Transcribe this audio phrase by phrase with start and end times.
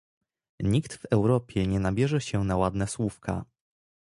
[0.63, 3.45] Nikt w Europie nie nabierze się na ładne słówka